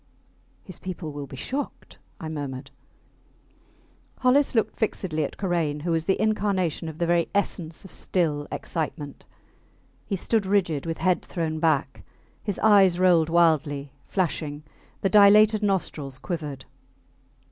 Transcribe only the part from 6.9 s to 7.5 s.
the very